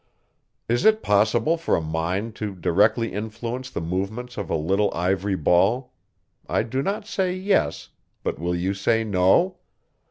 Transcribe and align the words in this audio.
Is 0.67 0.83
it 0.83 1.03
possible 1.03 1.57
for 1.57 1.75
a 1.75 1.79
mind 1.79 2.33
to 2.37 2.55
directly 2.55 3.13
influence 3.13 3.69
the 3.69 3.81
movements 3.81 4.35
of 4.35 4.49
a 4.49 4.55
little 4.55 4.91
ivory 4.95 5.35
ball? 5.35 5.93
I 6.49 6.63
do 6.63 6.81
not 6.81 7.05
say 7.05 7.35
yes, 7.35 7.89
but 8.23 8.39
will 8.39 8.55
you 8.55 8.73
say 8.73 9.03
no? 9.03 9.57